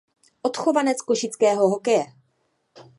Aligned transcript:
Odchovanec 0.47 1.01
košického 1.05 1.69
hokeje. 1.69 2.05